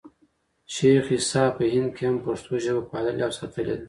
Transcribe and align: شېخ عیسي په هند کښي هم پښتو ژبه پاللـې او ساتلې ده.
شېخ 0.73 1.05
عیسي 1.15 1.45
په 1.55 1.63
هند 1.73 1.89
کښي 1.95 2.05
هم 2.09 2.15
پښتو 2.25 2.53
ژبه 2.63 2.81
پاللـې 2.91 3.23
او 3.25 3.31
ساتلې 3.39 3.75
ده. 3.77 3.79